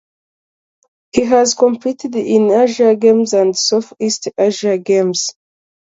[1.11, 5.35] He has competed in the Asian Games and the Southeast Asian Games.